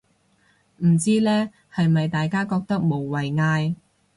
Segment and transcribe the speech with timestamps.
[0.83, 3.75] 唔知呢，係咪大家覺得無謂嗌